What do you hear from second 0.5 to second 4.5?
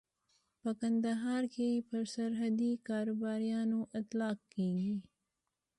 په کندهار کې پر سرحدي کاروباريانو اطلاق